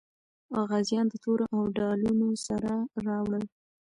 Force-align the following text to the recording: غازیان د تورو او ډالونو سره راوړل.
غازیان 0.69 1.05
د 1.09 1.15
تورو 1.23 1.45
او 1.55 1.61
ډالونو 1.77 2.27
سره 2.45 2.71
راوړل. 3.05 3.43